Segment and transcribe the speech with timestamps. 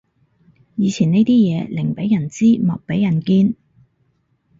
[0.77, 3.55] 以前呢啲嘢寧俾人知莫俾人見